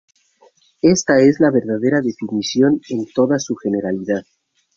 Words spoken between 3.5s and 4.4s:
generalidad.